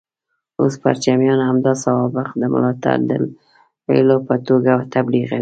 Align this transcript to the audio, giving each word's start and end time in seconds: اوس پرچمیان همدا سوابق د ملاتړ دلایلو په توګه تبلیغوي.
اوس 0.61 0.73
پرچمیان 0.83 1.39
همدا 1.49 1.73
سوابق 1.83 2.27
د 2.41 2.43
ملاتړ 2.53 2.97
دلایلو 3.09 4.17
په 4.27 4.35
توګه 4.47 4.73
تبلیغوي. 4.93 5.39